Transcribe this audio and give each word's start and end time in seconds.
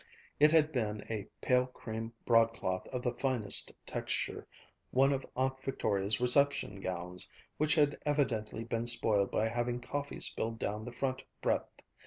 It 0.39 0.49
had 0.51 0.71
been 0.71 1.05
a 1.11 1.27
pale 1.41 1.67
cream 1.67 2.11
broadcloth 2.25 2.87
of 2.87 3.03
the 3.03 3.13
finest 3.13 3.71
texture, 3.85 4.47
one 4.89 5.13
of 5.13 5.27
Aunt 5.35 5.61
Victoria's 5.63 6.19
reception 6.19 6.81
gowns, 6.81 7.29
which 7.57 7.75
had 7.75 7.99
evidently 8.03 8.63
been 8.63 8.87
spoiled 8.87 9.29
by 9.29 9.47
having 9.47 9.79
coffee 9.79 10.19
spilled 10.19 10.57
down 10.57 10.85
the 10.85 10.91
front 10.91 11.23
breadth. 11.43 11.81